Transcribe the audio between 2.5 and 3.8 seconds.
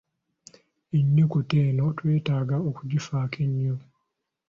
okugifaako ennyo.